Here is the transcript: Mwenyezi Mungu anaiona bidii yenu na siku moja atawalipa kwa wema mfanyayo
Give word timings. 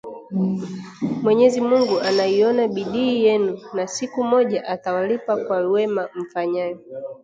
Mwenyezi 1.21 1.61
Mungu 1.61 1.99
anaiona 1.99 2.67
bidii 2.67 3.23
yenu 3.23 3.59
na 3.73 3.87
siku 3.87 4.23
moja 4.23 4.65
atawalipa 4.67 5.37
kwa 5.45 5.57
wema 5.59 6.09
mfanyayo 6.15 6.79